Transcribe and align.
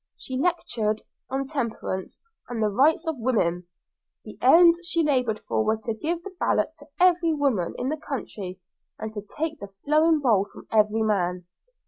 She 0.17 0.35
lectured 0.35 1.03
on 1.29 1.45
temperance 1.45 2.19
and 2.49 2.59
the 2.59 2.69
rights 2.69 3.05
of 3.05 3.19
women; 3.19 3.67
the 4.25 4.35
ends 4.41 4.79
she 4.83 5.03
laboured 5.03 5.39
for 5.41 5.63
were 5.63 5.77
to 5.77 5.93
give 5.93 6.23
the 6.23 6.33
ballot 6.39 6.73
to 6.79 6.87
every 6.99 7.33
woman 7.35 7.75
in 7.77 7.89
the 7.89 7.97
country 7.97 8.59
and 8.97 9.13
to 9.13 9.21
take 9.21 9.59
the 9.59 9.67
flowing 9.67 10.19
bowl 10.19 10.47
from 10.51 10.65
every 10.71 11.03
man. 11.03 11.45